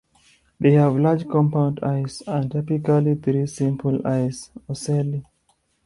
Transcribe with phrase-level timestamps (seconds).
[0.59, 5.23] They have large compound eyes, and typically three simple eyes, ocelli.